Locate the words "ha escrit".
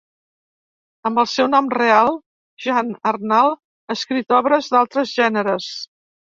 3.61-4.37